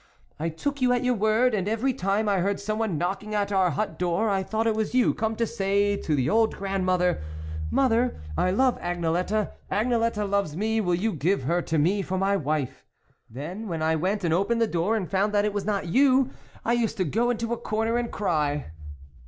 [0.39, 3.69] "I took you at your word, and every time I heard someone knocking at our
[3.69, 7.21] hut door, I thought it was you come to say to the old grand mother,"
[7.69, 12.17] Mother, I love Agnelette, Agnel ette loves me; will you give her to me for
[12.17, 12.83] my wife?""
[13.29, 16.31] Then when I went and opened the door, and found that it was not you,
[16.65, 18.71] I used to go into a corner and cry."